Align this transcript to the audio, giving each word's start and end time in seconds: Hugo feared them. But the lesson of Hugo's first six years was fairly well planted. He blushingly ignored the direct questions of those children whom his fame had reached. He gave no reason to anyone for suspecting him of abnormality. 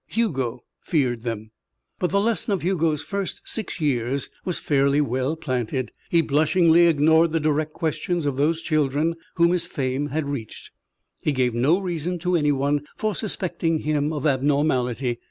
Hugo 0.07 0.63
feared 0.79 1.21
them. 1.21 1.51
But 1.99 2.09
the 2.09 2.19
lesson 2.19 2.53
of 2.53 2.63
Hugo's 2.63 3.03
first 3.03 3.39
six 3.45 3.79
years 3.79 4.31
was 4.43 4.57
fairly 4.57 4.99
well 4.99 5.35
planted. 5.35 5.91
He 6.09 6.21
blushingly 6.21 6.87
ignored 6.87 7.33
the 7.33 7.39
direct 7.39 7.73
questions 7.73 8.25
of 8.25 8.35
those 8.35 8.63
children 8.63 9.13
whom 9.35 9.51
his 9.51 9.67
fame 9.67 10.07
had 10.07 10.27
reached. 10.27 10.71
He 11.21 11.31
gave 11.31 11.53
no 11.53 11.77
reason 11.79 12.17
to 12.17 12.35
anyone 12.35 12.83
for 12.97 13.13
suspecting 13.13 13.81
him 13.81 14.11
of 14.11 14.25
abnormality. 14.25 15.19